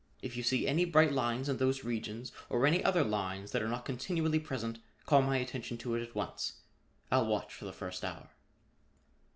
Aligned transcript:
If 0.23 0.35
you 0.35 0.41
see 0.41 0.65
any 0.67 0.83
bright 0.85 1.13
lines 1.13 1.47
in 1.47 1.57
those 1.57 1.83
regions 1.83 2.31
or 2.49 2.65
any 2.65 2.83
other 2.83 3.03
lines 3.03 3.51
that 3.51 3.61
are 3.61 3.67
not 3.69 3.85
continually 3.85 4.39
present, 4.39 4.79
call 5.05 5.21
my 5.21 5.37
attention 5.37 5.77
to 5.77 5.93
it 5.93 6.01
at 6.01 6.15
once. 6.15 6.53
I'll 7.11 7.27
watch 7.27 7.53
for 7.53 7.65
the 7.65 7.71
first 7.71 8.03
hour." 8.03 8.29